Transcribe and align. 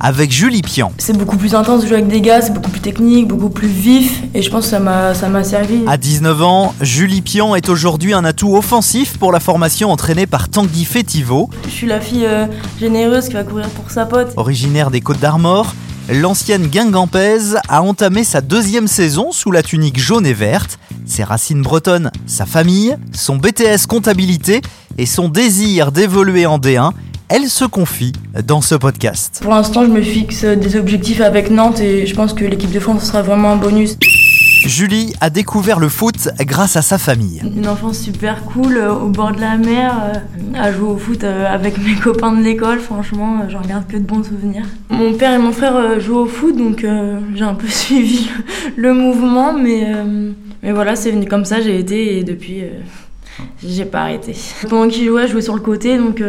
avec 0.00 0.32
Julie 0.32 0.62
Pian. 0.62 0.92
C'est 0.98 1.16
beaucoup 1.16 1.36
plus 1.36 1.54
intense 1.54 1.82
de 1.82 1.86
jouer 1.86 1.96
avec 1.96 2.08
des 2.08 2.20
gars, 2.20 2.42
c'est 2.42 2.52
beaucoup 2.52 2.70
plus 2.70 2.80
technique, 2.80 3.28
beaucoup 3.28 3.50
plus 3.50 3.68
vif, 3.68 4.22
et 4.34 4.42
je 4.42 4.50
pense 4.50 4.64
que 4.64 4.70
ça 4.70 4.80
m'a, 4.80 5.44
servi. 5.44 5.82
À 5.86 5.96
19 5.96 6.42
ans, 6.42 6.74
Julie 6.80 7.22
Pian 7.22 7.54
est 7.54 7.68
aujourd'hui 7.68 8.12
un 8.12 8.24
atout 8.24 8.56
offensif 8.56 9.18
pour 9.18 9.32
la 9.32 9.40
formation 9.40 9.90
entraînée 9.90 10.26
par 10.26 10.48
Tanguy 10.48 10.84
Fétivo. 10.84 11.50
Je 11.66 11.70
suis 11.70 11.86
la 11.86 12.00
fille 12.00 12.26
euh, 12.26 12.46
généreuse 12.80 13.28
qui 13.28 13.34
va 13.34 13.44
courir 13.44 13.68
pour 13.70 13.90
sa 13.90 14.06
pote. 14.06 14.32
Originaire 14.36 14.90
des 14.90 15.00
Côtes 15.00 15.20
d'Armor, 15.20 15.74
l'ancienne 16.10 16.66
Guingampaise 16.66 17.58
a 17.68 17.82
entamé 17.82 18.24
sa 18.24 18.40
deuxième 18.40 18.88
saison 18.88 19.32
sous 19.32 19.50
la 19.50 19.62
tunique 19.62 19.98
jaune 19.98 20.26
et 20.26 20.34
verte. 20.34 20.78
Ses 21.06 21.24
racines 21.24 21.62
bretonnes, 21.62 22.10
sa 22.26 22.46
famille, 22.46 22.96
son 23.12 23.36
BTS 23.36 23.86
comptabilité 23.88 24.62
et 24.98 25.06
son 25.06 25.28
désir 25.28 25.92
d'évoluer 25.92 26.46
en 26.46 26.58
D1 26.58 26.92
elle 27.36 27.48
se 27.48 27.64
confie 27.64 28.12
dans 28.46 28.60
ce 28.60 28.76
podcast. 28.76 29.40
Pour 29.42 29.50
l'instant, 29.50 29.84
je 29.84 29.90
me 29.90 30.00
fixe 30.00 30.44
des 30.44 30.76
objectifs 30.76 31.20
avec 31.20 31.50
Nantes 31.50 31.80
et 31.80 32.06
je 32.06 32.14
pense 32.14 32.32
que 32.32 32.44
l'équipe 32.44 32.70
de 32.70 32.78
France 32.78 33.06
sera 33.06 33.22
vraiment 33.22 33.50
un 33.50 33.56
bonus. 33.56 33.96
Julie 34.64 35.12
a 35.20 35.30
découvert 35.30 35.80
le 35.80 35.88
foot 35.88 36.28
grâce 36.42 36.76
à 36.76 36.82
sa 36.82 36.96
famille. 36.96 37.42
Une 37.44 37.66
enfance 37.66 37.98
super 37.98 38.44
cool, 38.44 38.76
euh, 38.76 38.94
au 38.94 39.08
bord 39.08 39.32
de 39.32 39.40
la 39.40 39.56
mer, 39.56 40.00
euh, 40.00 40.56
à 40.56 40.72
jouer 40.72 40.86
au 40.86 40.96
foot 40.96 41.24
euh, 41.24 41.52
avec 41.52 41.76
mes 41.78 41.96
copains 42.02 42.30
de 42.30 42.40
l'école. 42.40 42.78
Franchement, 42.78 43.40
j'en 43.48 43.62
garde 43.62 43.88
que 43.88 43.96
de 43.96 44.04
bons 44.04 44.22
souvenirs. 44.22 44.66
Mon 44.90 45.14
père 45.14 45.32
et 45.32 45.38
mon 45.38 45.50
frère 45.50 45.98
jouent 45.98 46.18
au 46.18 46.26
foot, 46.26 46.56
donc 46.56 46.86
j'ai 47.34 47.44
un 47.44 47.54
peu 47.54 47.66
suivi 47.68 48.30
le 48.76 48.94
mouvement, 48.94 49.52
mais, 49.52 49.92
mais 50.62 50.70
voilà, 50.70 50.94
c'est 50.94 51.10
venu 51.10 51.26
comme 51.26 51.44
ça, 51.44 51.60
j'ai 51.60 51.80
été 51.80 52.18
et 52.18 52.22
depuis, 52.22 52.62
j'ai 53.60 53.86
pas 53.86 54.02
arrêté. 54.02 54.36
Pendant 54.70 54.88
qu'ils 54.88 55.08
jouaient, 55.08 55.26
je 55.26 55.32
jouais 55.32 55.42
sur 55.42 55.56
le 55.56 55.60
côté, 55.60 55.98
donc 55.98 56.22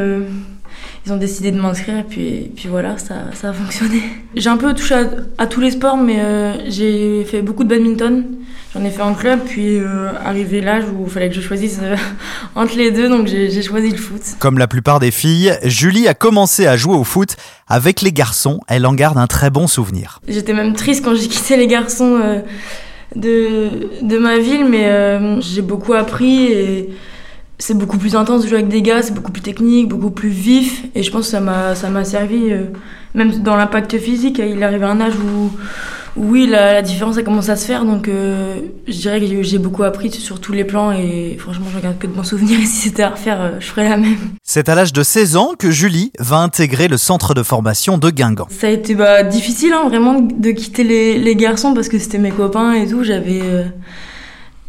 ils 1.05 1.13
ont 1.13 1.17
décidé 1.17 1.51
de 1.51 1.59
m'inscrire 1.59 1.99
et 1.99 2.03
puis, 2.03 2.51
puis 2.55 2.67
voilà, 2.67 2.97
ça, 2.97 3.15
ça 3.33 3.49
a 3.49 3.53
fonctionné. 3.53 4.01
J'ai 4.35 4.49
un 4.49 4.57
peu 4.57 4.73
touché 4.73 4.95
à, 5.37 5.45
tous 5.45 5.61
les 5.61 5.71
sports, 5.71 5.97
mais 5.97 6.19
euh, 6.19 6.53
j'ai 6.67 7.23
fait 7.25 7.43
beaucoup 7.43 7.63
de 7.63 7.69
badminton. 7.69 8.23
J'en 8.73 8.83
ai 8.83 8.89
fait 8.89 9.03
en 9.03 9.13
club, 9.13 9.41
puis 9.45 9.77
euh, 9.77 10.09
arrivé 10.25 10.61
l'âge 10.61 10.85
où 10.85 11.05
il 11.05 11.11
fallait 11.11 11.29
que 11.29 11.35
je 11.35 11.41
choisisse 11.41 11.79
euh, 11.81 11.95
entre 12.55 12.75
les 12.75 12.89
deux, 12.89 13.07
donc 13.07 13.27
j'ai 13.27 13.61
choisi 13.61 13.91
le 13.91 13.97
foot. 13.97 14.21
Comme 14.39 14.57
la 14.57 14.67
plupart 14.67 14.99
des 14.99 15.11
filles, 15.11 15.53
Julie 15.63 16.07
a 16.07 16.15
commencé 16.15 16.65
à 16.65 16.75
jouer 16.75 16.95
au 16.95 17.03
foot 17.03 17.35
avec 17.67 18.01
les 18.01 18.11
garçons. 18.11 18.59
Elle 18.67 18.87
en 18.87 18.93
garde 18.93 19.19
un 19.19 19.27
très 19.27 19.51
bon 19.51 19.67
souvenir. 19.67 20.21
J'étais 20.27 20.53
même 20.53 20.73
triste 20.73 21.05
quand 21.05 21.13
j'ai 21.13 21.27
quitté 21.27 21.55
les 21.55 21.67
garçons 21.67 22.41
de, 23.15 23.69
de 24.01 24.17
ma 24.17 24.39
ville, 24.39 24.65
mais 24.67 25.39
j'ai 25.41 25.61
beaucoup 25.61 25.93
appris 25.93 26.45
et 26.45 26.89
c'est 27.57 27.77
beaucoup 27.77 27.97
plus 27.97 28.15
intense 28.15 28.43
de 28.43 28.47
jouer 28.47 28.57
avec 28.57 28.69
des 28.69 28.81
gars, 28.81 29.01
c'est 29.01 29.13
beaucoup 29.13 29.31
plus 29.31 29.41
technique, 29.41 29.87
beaucoup 29.87 30.11
plus 30.11 30.29
vif. 30.29 30.83
Et 30.93 31.03
je 31.03 31.11
pense 31.11 31.25
que 31.25 31.31
ça 31.31 31.39
m'a, 31.39 31.75
ça 31.75 31.89
m'a 31.89 32.03
servi, 32.03 32.51
euh, 32.51 32.65
même 33.13 33.31
dans 33.39 33.55
l'impact 33.55 33.97
physique. 33.97 34.41
Il 34.45 34.61
arrive 34.61 34.83
à 34.83 34.89
un 34.89 34.99
âge 34.99 35.13
où, 35.15 35.51
oui, 36.17 36.47
la, 36.47 36.81
différence 36.81 37.17
a 37.17 37.23
commencé 37.23 37.49
à 37.49 37.55
se 37.55 37.65
faire. 37.65 37.85
Donc 37.85 38.09
euh, 38.09 38.57
je 38.87 38.93
dirais 38.93 39.21
que 39.21 39.41
j'ai 39.41 39.57
beaucoup 39.57 39.83
appris 39.83 40.11
sur 40.11 40.41
tous 40.41 40.51
les 40.51 40.65
plans. 40.65 40.91
Et 40.91 41.37
franchement, 41.39 41.67
je 41.71 41.77
regarde 41.77 41.97
que 41.97 42.07
de 42.07 42.11
bons 42.11 42.23
souvenirs. 42.23 42.59
Et 42.61 42.65
si 42.65 42.89
c'était 42.89 43.03
à 43.03 43.11
refaire, 43.11 43.41
euh, 43.41 43.51
je 43.59 43.67
ferais 43.67 43.87
la 43.87 43.97
même. 43.97 44.17
C'est 44.43 44.67
à 44.67 44.75
l'âge 44.75 44.91
de 44.91 45.01
16 45.01 45.37
ans 45.37 45.53
que 45.57 45.71
Julie 45.71 46.11
va 46.19 46.37
intégrer 46.37 46.89
le 46.89 46.97
centre 46.97 47.33
de 47.33 47.41
formation 47.41 47.97
de 47.97 48.09
Guingamp. 48.09 48.47
Ça 48.49 48.67
a 48.67 48.71
été 48.71 48.95
bah, 48.95 49.23
difficile, 49.23 49.71
hein, 49.71 49.87
vraiment, 49.87 50.19
de 50.19 50.51
quitter 50.51 50.83
les, 50.83 51.17
les, 51.17 51.35
garçons 51.37 51.73
parce 51.73 51.87
que 51.87 51.99
c'était 51.99 52.17
mes 52.17 52.31
copains 52.31 52.73
et 52.73 52.85
tout. 52.85 53.03
J'avais 53.03 53.41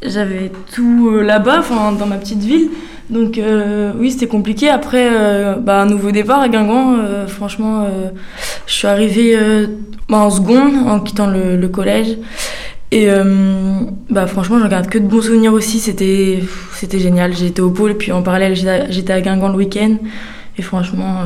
j'avais 0.02 0.50
tout 0.74 1.10
euh, 1.10 1.22
là-bas, 1.22 1.62
dans 1.98 2.06
ma 2.06 2.16
petite 2.16 2.42
ville. 2.42 2.70
Donc 3.08 3.38
euh, 3.38 3.92
oui, 3.98 4.10
c'était 4.10 4.26
compliqué. 4.26 4.68
Après, 4.68 5.08
euh, 5.10 5.56
bah, 5.56 5.82
un 5.82 5.86
nouveau 5.86 6.10
départ 6.10 6.40
à 6.40 6.48
Guingamp. 6.48 6.96
franchement, 7.28 7.86
je 8.66 8.72
suis 8.72 8.86
arrivée 8.86 9.36
bah, 10.08 10.18
en 10.18 10.30
seconde 10.30 10.88
en 10.88 11.00
quittant 11.00 11.26
le, 11.26 11.68
collège. 11.68 12.18
Et 12.92 13.08
bah, 14.10 14.26
franchement, 14.26 14.58
je 14.60 14.66
garde 14.66 14.88
que 14.88 14.98
de 14.98 15.06
bons 15.06 15.22
souvenirs 15.22 15.52
aussi. 15.52 15.80
C'était, 15.80 16.40
c'était 16.72 16.98
génial. 16.98 17.34
J'étais 17.34 17.60
au 17.60 17.70
pôle, 17.70 17.96
puis 17.96 18.12
en 18.12 18.22
parallèle, 18.22 18.54
j'étais 18.54 19.12
à 19.12 19.20
Guingamp 19.20 19.48
le 19.48 19.56
week-end. 19.56 19.96
Et 20.58 20.62
franchement, 20.62 21.24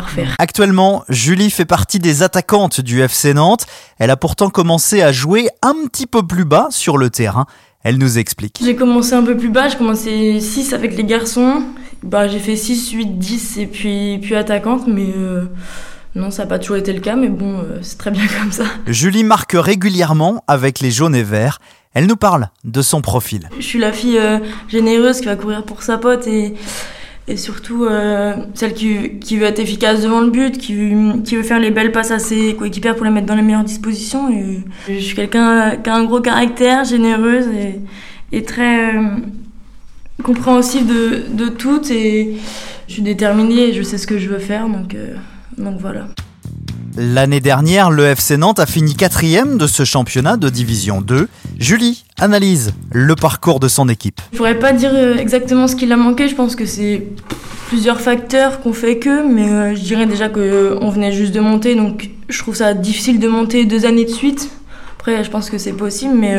refaire. 0.00 0.34
Actuellement, 0.38 1.04
Julie 1.08 1.50
fait 1.50 1.64
partie 1.64 1.98
des 1.98 2.22
attaquantes 2.22 2.80
du 2.80 3.02
FC 3.02 3.34
Nantes. 3.34 3.66
Elle 3.98 4.10
a 4.10 4.16
pourtant 4.16 4.50
commencé 4.50 5.02
à 5.02 5.12
jouer 5.12 5.48
un 5.62 5.74
petit 5.86 6.06
peu 6.06 6.26
plus 6.26 6.44
bas 6.44 6.68
sur 6.70 6.98
le 6.98 7.10
terrain. 7.10 7.46
Elle 7.84 7.98
nous 7.98 8.18
explique. 8.18 8.60
J'ai 8.62 8.76
commencé 8.76 9.12
un 9.14 9.22
peu 9.22 9.36
plus 9.36 9.50
bas, 9.50 9.68
j'ai 9.68 9.76
commencé 9.76 10.40
6 10.40 10.72
avec 10.72 10.96
les 10.96 11.04
garçons. 11.04 11.62
Bah, 12.02 12.28
j'ai 12.28 12.38
fait 12.38 12.56
6, 12.56 12.92
8, 12.92 13.18
10 13.18 13.58
et 13.58 13.66
puis, 13.66 14.18
puis 14.22 14.34
attaquante, 14.34 14.86
mais 14.86 15.08
euh, 15.16 15.46
non, 16.14 16.30
ça 16.30 16.42
n'a 16.42 16.48
pas 16.48 16.58
toujours 16.58 16.76
été 16.76 16.92
le 16.92 17.00
cas, 17.00 17.16
mais 17.16 17.28
bon, 17.28 17.58
euh, 17.58 17.78
c'est 17.82 17.98
très 17.98 18.10
bien 18.10 18.26
comme 18.40 18.52
ça. 18.52 18.64
Julie 18.86 19.24
marque 19.24 19.54
régulièrement 19.54 20.44
avec 20.46 20.80
les 20.80 20.90
jaunes 20.90 21.14
et 21.14 21.22
verts. 21.22 21.58
Elle 21.94 22.06
nous 22.06 22.16
parle 22.16 22.48
de 22.64 22.82
son 22.82 23.02
profil. 23.02 23.48
Je 23.56 23.62
suis 23.62 23.78
la 23.78 23.92
fille 23.92 24.18
euh, 24.18 24.38
généreuse 24.68 25.20
qui 25.20 25.26
va 25.26 25.36
courir 25.36 25.64
pour 25.64 25.82
sa 25.82 25.98
pote 25.98 26.26
et 26.26 26.54
et 27.28 27.36
surtout 27.36 27.84
euh, 27.84 28.34
celle 28.54 28.74
qui, 28.74 29.18
qui, 29.20 29.36
veut 29.36 29.46
être 29.46 29.60
efficace 29.60 30.02
devant 30.02 30.20
le 30.20 30.30
but, 30.30 30.58
qui, 30.58 30.74
qui, 31.24 31.36
veut 31.36 31.42
faire 31.42 31.60
les 31.60 31.70
belles 31.70 31.92
passes 31.92 32.10
à 32.10 32.18
ses 32.18 32.54
coéquipières 32.56 32.96
pour 32.96 33.04
les 33.04 33.12
mettre 33.12 33.26
dans 33.26 33.36
les 33.36 33.42
meilleures 33.42 33.64
dispositions. 33.64 34.28
Et 34.30 34.64
je 34.88 34.98
suis 34.98 35.14
quelqu'un 35.14 35.76
qui 35.76 35.88
a 35.88 35.94
un 35.94 36.04
gros 36.04 36.20
caractère, 36.20 36.84
généreuse 36.84 37.46
et, 38.32 38.42
très 38.42 38.96
euh, 38.96 39.02
compréhensive 40.22 40.86
de, 40.86 41.32
de 41.32 41.48
tout. 41.48 41.80
Et 41.92 42.34
je 42.88 42.92
suis 42.92 43.02
déterminée 43.02 43.68
et 43.68 43.72
je 43.72 43.82
sais 43.82 43.98
ce 43.98 44.06
que 44.06 44.18
je 44.18 44.28
veux 44.28 44.38
faire, 44.40 44.68
donc, 44.68 44.94
euh, 44.94 45.14
donc 45.56 45.78
voilà. 45.80 46.08
L'année 46.96 47.40
dernière, 47.40 47.90
le 47.90 48.04
FC 48.04 48.36
Nantes 48.36 48.58
a 48.58 48.66
fini 48.66 48.94
quatrième 48.94 49.56
de 49.56 49.66
ce 49.66 49.82
championnat 49.82 50.36
de 50.36 50.50
Division 50.50 51.00
2. 51.00 51.26
Julie 51.58 52.04
analyse 52.20 52.74
le 52.92 53.16
parcours 53.16 53.60
de 53.60 53.68
son 53.68 53.88
équipe. 53.88 54.20
Je 54.32 54.36
pourrais 54.36 54.58
pas 54.58 54.74
dire 54.74 54.90
euh, 54.92 55.16
exactement 55.16 55.68
ce 55.68 55.74
qu'il 55.74 55.90
a 55.92 55.96
manqué, 55.96 56.28
je 56.28 56.34
pense 56.34 56.54
que 56.54 56.66
c'est 56.66 57.06
plusieurs 57.68 57.98
facteurs 58.02 58.60
qu'on 58.60 58.74
fait 58.74 58.98
que, 58.98 59.26
mais 59.26 59.48
euh, 59.48 59.74
je 59.74 59.80
dirais 59.80 60.04
déjà 60.04 60.28
qu'on 60.28 60.40
euh, 60.40 60.90
venait 60.90 61.12
juste 61.12 61.32
de 61.32 61.40
monter, 61.40 61.76
donc 61.76 62.10
je 62.28 62.38
trouve 62.38 62.56
ça 62.56 62.74
difficile 62.74 63.18
de 63.18 63.28
monter 63.28 63.64
deux 63.64 63.86
années 63.86 64.04
de 64.04 64.10
suite. 64.10 64.50
Après, 64.98 65.24
je 65.24 65.30
pense 65.30 65.48
que 65.48 65.56
c'est 65.56 65.72
possible, 65.72 66.14
mais 66.14 66.36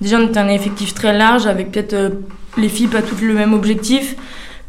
déjà 0.00 0.18
on 0.18 0.28
était 0.28 0.38
un 0.38 0.48
effectif 0.48 0.94
très 0.94 1.12
large 1.12 1.46
avec 1.46 1.72
peut-être 1.72 2.12
les 2.56 2.68
filles 2.68 2.86
pas 2.86 3.02
toutes 3.02 3.20
le 3.20 3.34
même 3.34 3.52
objectif. 3.52 4.14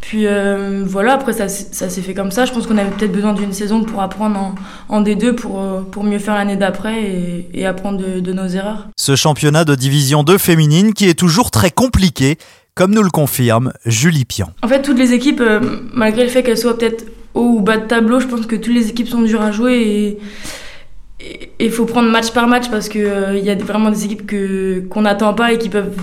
Puis 0.07 0.25
euh, 0.25 0.83
voilà, 0.85 1.15
après 1.15 1.33
ça, 1.33 1.49
ça 1.49 1.89
s'est 1.89 2.01
fait 2.01 2.13
comme 2.13 2.31
ça. 2.31 2.45
Je 2.45 2.53
pense 2.53 2.65
qu'on 2.65 2.77
avait 2.77 2.91
peut-être 2.91 3.11
besoin 3.11 3.33
d'une 3.33 3.51
saison 3.51 3.83
pour 3.83 4.01
apprendre 4.01 4.39
en, 4.39 4.55
en 4.87 5.01
D2 5.01 5.33
pour, 5.33 5.61
euh, 5.61 5.81
pour 5.81 6.05
mieux 6.05 6.17
faire 6.17 6.35
l'année 6.35 6.55
d'après 6.55 7.03
et, 7.03 7.49
et, 7.53 7.65
apprendre 7.65 7.97
de, 7.97 8.21
de, 8.21 8.31
nos 8.31 8.47
erreurs. 8.47 8.87
Ce 8.95 9.17
championnat 9.17 9.65
de 9.65 9.75
division 9.75 10.23
2 10.23 10.37
féminine 10.37 10.93
qui 10.93 11.09
est 11.09 11.13
toujours 11.13 11.51
très 11.51 11.71
compliqué, 11.71 12.37
comme 12.73 12.93
nous 12.93 13.03
le 13.03 13.09
confirme 13.09 13.73
Julie 13.85 14.23
Pian. 14.23 14.49
En 14.63 14.69
fait, 14.69 14.81
toutes 14.81 14.97
les 14.97 15.11
équipes, 15.11 15.41
euh, 15.41 15.59
malgré 15.91 16.23
le 16.23 16.29
fait 16.29 16.41
qu'elles 16.41 16.57
soient 16.57 16.77
peut-être 16.77 17.03
haut 17.33 17.57
ou 17.57 17.59
bas 17.59 17.75
de 17.75 17.85
tableau, 17.85 18.21
je 18.21 18.27
pense 18.27 18.45
que 18.45 18.55
toutes 18.55 18.73
les 18.73 18.87
équipes 18.87 19.09
sont 19.09 19.23
dures 19.23 19.41
à 19.41 19.51
jouer 19.51 19.73
et 19.73 20.19
il 21.59 21.71
faut 21.71 21.85
prendre 21.85 22.09
match 22.09 22.31
par 22.31 22.47
match 22.47 22.69
parce 22.69 22.89
qu'il 22.89 23.33
il 23.33 23.43
y 23.43 23.49
a 23.49 23.55
vraiment 23.55 23.89
des 23.89 24.05
équipes 24.05 24.25
que, 24.25 24.79
qu'on 24.89 25.01
n'attend 25.01 25.33
pas 25.33 25.51
et 25.53 25.57
qui 25.57 25.69
peuvent 25.69 25.95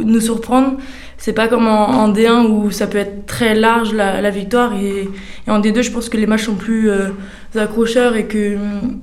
nous 0.00 0.20
surprendre. 0.20 0.76
C'est 1.18 1.32
pas 1.32 1.48
comme 1.48 1.68
en, 1.68 2.10
D1 2.12 2.46
où 2.46 2.70
ça 2.70 2.86
peut 2.86 2.98
être 2.98 3.26
très 3.26 3.54
large 3.54 3.92
la, 3.92 4.20
la 4.20 4.30
victoire 4.30 4.74
et, 4.74 5.08
en 5.46 5.60
D2 5.60 5.82
je 5.82 5.90
pense 5.90 6.08
que 6.08 6.16
les 6.16 6.26
matchs 6.26 6.44
sont 6.44 6.54
plus 6.54 6.90
euh, 6.90 7.10
accrocheurs 7.54 8.16
et 8.16 8.26
que 8.26 8.56
mm, 8.56 8.98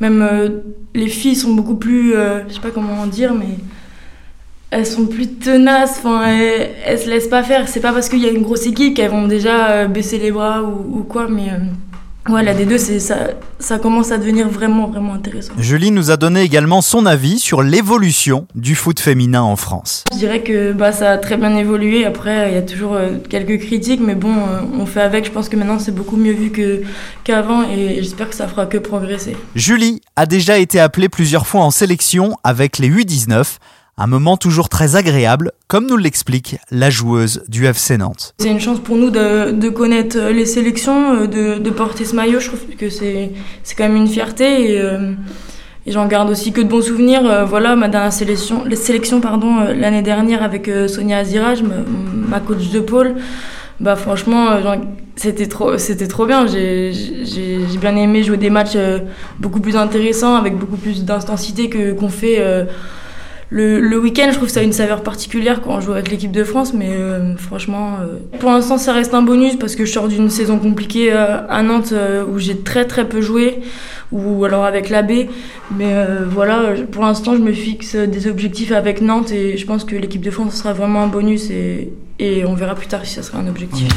même 0.00 0.22
euh, 0.22 0.48
les 0.94 1.08
filles 1.08 1.36
sont 1.36 1.54
beaucoup 1.54 1.76
plus, 1.76 2.14
euh, 2.14 2.40
je 2.48 2.54
sais 2.54 2.60
pas 2.60 2.70
comment 2.70 3.06
dire, 3.06 3.32
mais 3.32 3.56
elles 4.70 4.86
sont 4.86 5.06
plus 5.06 5.38
tenaces, 5.38 5.98
enfin 5.98 6.26
elles, 6.26 6.70
elles, 6.84 6.98
se 6.98 7.08
laissent 7.08 7.28
pas 7.28 7.42
faire. 7.42 7.66
C'est 7.68 7.80
pas 7.80 7.92
parce 7.92 8.08
qu'il 8.08 8.20
y 8.20 8.26
a 8.26 8.30
une 8.30 8.42
grosse 8.42 8.66
équipe 8.66 8.94
qu'elles 8.94 9.10
vont 9.10 9.26
déjà 9.26 9.86
baisser 9.86 10.18
les 10.18 10.32
bras 10.32 10.62
ou, 10.62 10.98
ou 10.98 11.02
quoi, 11.04 11.28
mais 11.28 11.50
Ouais, 12.28 12.42
la 12.42 12.54
D2, 12.54 12.78
c'est 12.78 13.00
ça, 13.00 13.28
ça 13.58 13.78
commence 13.78 14.10
à 14.10 14.16
devenir 14.16 14.48
vraiment, 14.48 14.86
vraiment 14.88 15.12
intéressant. 15.12 15.52
Julie 15.58 15.90
nous 15.90 16.10
a 16.10 16.16
donné 16.16 16.40
également 16.40 16.80
son 16.80 17.04
avis 17.04 17.38
sur 17.38 17.62
l'évolution 17.62 18.46
du 18.54 18.74
foot 18.74 18.98
féminin 18.98 19.42
en 19.42 19.56
France. 19.56 20.04
Je 20.10 20.18
dirais 20.18 20.42
que 20.42 20.72
bah, 20.72 20.90
ça 20.90 21.12
a 21.12 21.18
très 21.18 21.36
bien 21.36 21.54
évolué. 21.54 22.06
Après, 22.06 22.50
il 22.50 22.54
y 22.54 22.58
a 22.58 22.62
toujours 22.62 22.94
euh, 22.94 23.18
quelques 23.28 23.58
critiques, 23.60 24.00
mais 24.00 24.14
bon, 24.14 24.34
euh, 24.36 24.60
on 24.78 24.86
fait 24.86 25.02
avec. 25.02 25.26
Je 25.26 25.30
pense 25.32 25.50
que 25.50 25.56
maintenant, 25.56 25.78
c'est 25.78 25.94
beaucoup 25.94 26.16
mieux 26.16 26.32
vu 26.32 26.50
que, 26.50 26.82
qu'avant 27.24 27.62
et 27.68 28.02
j'espère 28.02 28.30
que 28.30 28.34
ça 28.34 28.48
fera 28.48 28.64
que 28.64 28.78
progresser. 28.78 29.36
Julie 29.54 30.00
a 30.16 30.24
déjà 30.24 30.56
été 30.56 30.80
appelée 30.80 31.10
plusieurs 31.10 31.46
fois 31.46 31.60
en 31.60 31.70
sélection 31.70 32.38
avec 32.42 32.78
les 32.78 32.88
U19. 32.88 33.58
Un 33.96 34.08
moment 34.08 34.36
toujours 34.36 34.68
très 34.68 34.96
agréable, 34.96 35.52
comme 35.68 35.86
nous 35.86 35.96
l'explique 35.96 36.56
la 36.72 36.90
joueuse 36.90 37.44
du 37.46 37.64
FC 37.66 37.96
Nantes. 37.96 38.34
C'est 38.38 38.50
une 38.50 38.58
chance 38.58 38.80
pour 38.80 38.96
nous 38.96 39.10
de, 39.10 39.68
connaître 39.68 40.18
les 40.32 40.46
sélections, 40.46 41.14
euh, 41.14 41.58
de, 41.58 41.70
porter 41.70 42.04
ce 42.04 42.16
maillot. 42.16 42.40
Je 42.40 42.48
trouve 42.48 42.60
que 42.76 42.90
c'est, 42.90 43.30
quand 43.78 43.84
même 43.84 43.94
une 43.94 44.08
fierté 44.08 44.72
et, 44.72 44.80
euh, 44.80 45.12
et 45.86 45.92
j'en 45.92 46.08
garde 46.08 46.28
aussi 46.28 46.50
que 46.50 46.60
de 46.60 46.66
bons 46.66 46.82
souvenirs. 46.82 47.24
Euh, 47.24 47.44
voilà, 47.44 47.76
ma 47.76 47.86
dernière 47.86 48.12
sélection, 48.12 48.64
les 48.64 48.74
sélections 48.74 49.20
pardon, 49.20 49.60
l'année 49.60 50.02
dernière 50.02 50.42
avec 50.42 50.68
Sonia 50.88 51.18
Aziraj, 51.18 51.62
ma, 51.62 52.40
coach 52.40 52.70
de 52.70 52.80
pôle. 52.80 53.14
Bah 53.78 53.94
franchement, 53.94 54.60
c'était 55.14 55.46
trop, 55.46 55.70
trop 56.08 56.26
bien. 56.26 56.48
J'ai, 56.48 56.90
bien 57.80 57.94
aimé 57.94 58.24
jouer 58.24 58.38
des 58.38 58.50
matchs 58.50 58.76
beaucoup 59.38 59.60
plus 59.60 59.76
intéressants, 59.76 60.34
avec 60.34 60.58
beaucoup 60.58 60.78
plus 60.78 61.04
d'intensité 61.04 61.68
que 61.68 61.92
qu'on 61.92 62.08
fait 62.08 62.66
le, 63.50 63.98
week-end, 63.98 64.28
je 64.30 64.36
trouve 64.36 64.48
que 64.48 64.52
ça 64.52 64.60
a 64.60 64.62
une 64.62 64.72
saveur 64.72 65.02
particulière 65.02 65.60
quand 65.62 65.76
on 65.76 65.80
joue 65.80 65.92
avec 65.92 66.10
l'équipe 66.10 66.32
de 66.32 66.44
France, 66.44 66.72
mais 66.72 66.90
euh, 66.90 67.36
franchement, 67.36 67.98
euh, 68.00 68.18
pour 68.38 68.50
l'instant, 68.50 68.78
ça 68.78 68.92
reste 68.92 69.14
un 69.14 69.22
bonus 69.22 69.56
parce 69.56 69.76
que 69.76 69.84
je 69.84 69.92
sors 69.92 70.08
d'une 70.08 70.30
saison 70.30 70.58
compliquée 70.58 71.12
euh, 71.12 71.46
à 71.48 71.62
Nantes 71.62 71.94
où 72.32 72.38
j'ai 72.38 72.58
très 72.58 72.86
très 72.86 73.08
peu 73.08 73.20
joué, 73.20 73.60
ou 74.12 74.44
alors 74.44 74.64
avec 74.64 74.90
l'AB. 74.90 75.28
Mais 75.76 75.94
voilà, 76.28 76.74
pour 76.90 77.04
l'instant, 77.04 77.34
je 77.34 77.40
me 77.40 77.52
fixe 77.52 77.96
des 77.96 78.26
objectifs 78.26 78.72
avec 78.72 79.00
Nantes 79.00 79.30
et 79.32 79.56
je 79.56 79.66
pense 79.66 79.84
que 79.84 79.96
l'équipe 79.96 80.22
de 80.22 80.30
France 80.30 80.54
sera 80.54 80.72
vraiment 80.72 81.02
un 81.02 81.08
bonus 81.08 81.50
et, 81.50 81.92
et 82.18 82.44
on 82.44 82.54
verra 82.54 82.74
plus 82.74 82.86
tard 82.86 83.04
si 83.04 83.14
ça 83.14 83.22
sera 83.22 83.38
un 83.38 83.46
objectif. 83.46 83.88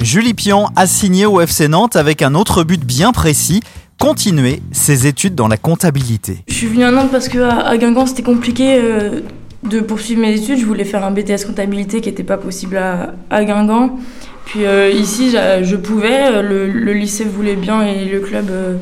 Julie 0.00 0.34
Pion 0.34 0.66
a 0.76 0.86
signé 0.86 1.24
au 1.24 1.40
FC 1.40 1.66
Nantes 1.66 1.96
avec 1.96 2.20
un 2.20 2.34
autre 2.34 2.62
but 2.62 2.84
bien 2.84 3.12
précis 3.12 3.62
continuer 4.04 4.60
ses 4.70 5.06
études 5.06 5.34
dans 5.34 5.48
la 5.48 5.56
comptabilité. 5.56 6.44
Je 6.48 6.52
suis 6.52 6.66
venue 6.66 6.84
à 6.84 6.90
Nantes 6.90 7.08
parce 7.10 7.26
que 7.26 7.38
à 7.38 7.74
Guingamp 7.78 8.04
c'était 8.04 8.22
compliqué 8.22 8.78
euh, 8.78 9.20
de 9.62 9.80
poursuivre 9.80 10.20
mes 10.20 10.38
études. 10.38 10.58
Je 10.58 10.66
voulais 10.66 10.84
faire 10.84 11.02
un 11.06 11.10
BTS 11.10 11.46
comptabilité 11.46 12.02
qui 12.02 12.10
n'était 12.10 12.22
pas 12.22 12.36
possible 12.36 12.76
à, 12.76 13.44
Guingamp. 13.44 13.98
Puis 14.44 14.66
euh, 14.66 14.90
ici 14.90 15.30
je 15.30 15.76
pouvais, 15.76 16.42
le, 16.42 16.92
lycée 16.92 17.24
voulait 17.24 17.56
bien 17.56 17.80
et 17.80 18.04
le 18.04 18.20
club 18.20 18.50
euh, 18.50 18.76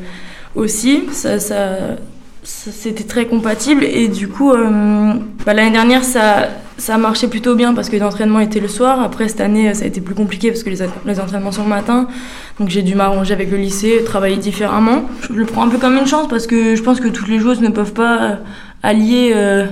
aussi. 0.57 1.05
Ça 1.13 1.39
c'était 2.45 3.05
très 3.05 3.27
compatible 3.27 3.85
et 3.85 4.09
du 4.09 4.27
coup 4.27 4.53
euh, 4.53 5.13
bah, 5.47 5.55
l'année 5.55 5.71
dernière 5.71 6.03
ça 6.03 6.49
ça 6.77 6.99
marchait 6.99 7.29
plutôt 7.29 7.55
bien 7.55 7.75
parce 7.75 7.89
que 7.89 7.97
l'entraînement 7.97 8.41
était 8.41 8.59
le 8.59 8.67
soir. 8.67 9.01
Après 9.01 9.29
cette 9.29 9.41
année 9.41 9.73
ça 9.75 9.85
a 9.85 9.87
été 9.87 10.01
plus 10.01 10.17
compliqué 10.17 10.49
parce 10.49 10.65
que 10.65 10.71
les, 10.71 11.21
entraînements 11.21 11.53
sont 11.53 11.63
le 11.63 11.69
matin. 11.69 12.09
Donc 12.59 12.71
j'ai 12.71 12.83
dû 12.83 12.97
m'arranger 12.97 13.33
avec 13.33 13.51
le 13.53 13.59
lycée, 13.59 14.03
travailler 14.05 14.39
différemment. 14.39 15.05
Je 15.31 15.35
le 15.35 15.47
prends 15.47 15.63
un 15.63 15.69
peu 15.69 15.79
comme 15.79 15.97
une 15.97 16.07
chance 16.07 16.27
parce 16.29 16.49
que 16.49 16.75
je 16.75 16.83
pense 16.83 16.99
que 16.99 17.09
toutes 17.09 17.29
les 17.29 17.39
joueuses 17.39 17.61
ne 17.61 17.69
peuvent 17.69 17.93
pas 17.93 18.39
allier 18.83 19.33
euh, 19.37 19.67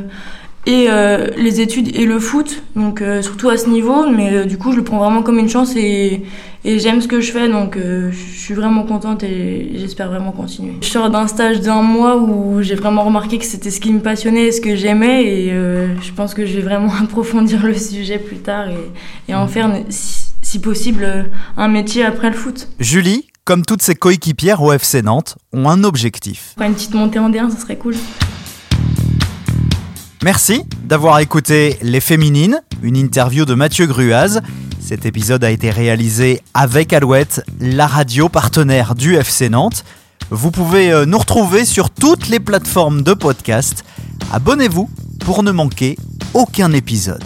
et 0.67 0.87
euh, 0.89 1.29
les 1.37 1.61
études 1.61 1.97
et 1.97 2.05
le 2.05 2.21
foot, 2.21 2.62
donc 2.77 3.01
euh, 3.01 3.23
surtout 3.23 3.49
à 3.49 3.57
ce 3.57 3.69
niveau. 3.69 4.09
Mais 4.11 4.33
euh, 4.33 4.45
du 4.45 4.59
coup, 4.59 4.73
je 4.73 4.77
le 4.77 4.85
prends 4.85 4.99
vraiment 4.99 5.23
comme 5.23 5.39
une 5.39 5.49
chance 5.49 5.75
et, 5.75 6.23
et 6.65 6.79
j'aime 6.79 7.01
ce 7.01 7.09
que 7.09 7.21
je 7.21 7.33
fais, 7.33 7.49
donc 7.49 7.79
je 7.79 8.15
suis 8.39 8.53
vraiment 8.55 8.85
contente 8.85 9.23
et 9.23 9.73
j'espère 9.77 10.09
vraiment 10.09 10.33
continuer. 10.33 10.75
Je 10.83 10.89
sors 10.89 11.09
d'un 11.09 11.27
stage 11.27 11.61
d'un 11.61 11.81
mois 11.81 12.17
où 12.19 12.61
j'ai 12.61 12.75
vraiment 12.75 13.05
remarqué 13.05 13.39
que 13.39 13.47
c'était 13.47 13.71
ce 13.71 13.81
qui 13.81 13.93
me 13.93 14.01
passionnait 14.01 14.49
et 14.49 14.53
ce 14.53 14.61
que 14.61 14.77
j'aimais, 14.77 15.25
et 15.25 15.51
je 15.51 16.12
pense 16.15 16.35
que 16.35 16.45
je 16.45 16.57
vais 16.57 16.62
vraiment 16.62 16.93
approfondir 17.03 17.65
le 17.65 17.75
sujet 17.75 18.19
plus 18.19 18.37
tard 18.37 18.69
et, 18.69 19.31
et 19.33 19.35
en 19.35 19.49
faire, 19.49 19.71
si, 19.89 20.27
si 20.43 20.59
possible, 20.59 21.31
un 21.57 21.69
métier 21.69 22.05
après 22.05 22.29
le 22.29 22.37
foot. 22.37 22.69
Julie, 22.79 23.29
comme 23.47 23.65
toutes 23.65 23.83
ses 23.83 23.95
coéquipières 23.95 24.61
au 24.61 24.71
FC 24.73 25.01
Nantes, 25.01 25.39
ont 25.55 25.71
un 25.71 25.83
objectif. 25.85 26.55
Une 26.61 26.75
petite 26.75 26.93
montée 26.93 27.19
en 27.19 27.31
D1, 27.31 27.51
ça 27.51 27.59
serait 27.59 27.77
cool. 27.77 27.95
Merci 30.22 30.64
d'avoir 30.84 31.19
écouté 31.20 31.78
Les 31.81 32.00
Féminines, 32.00 32.61
une 32.82 32.96
interview 32.96 33.46
de 33.46 33.55
Mathieu 33.55 33.87
Gruaz. 33.87 34.43
Cet 34.78 35.06
épisode 35.06 35.43
a 35.44 35.50
été 35.50 35.70
réalisé 35.70 36.43
avec 36.52 36.93
Alouette, 36.93 37.43
la 37.58 37.87
radio 37.87 38.28
partenaire 38.28 38.94
du 38.94 39.17
FC 39.17 39.49
Nantes. 39.49 39.82
Vous 40.31 40.50
pouvez 40.50 41.06
nous 41.06 41.19
retrouver 41.19 41.64
sur 41.64 41.88
toutes 41.88 42.28
les 42.28 42.38
plateformes 42.38 43.02
de 43.02 43.14
podcast. 43.14 43.82
Abonnez-vous 44.31 44.90
pour 45.20 45.43
ne 45.43 45.52
manquer 45.52 45.96
aucun 46.34 46.73
épisode. 46.73 47.25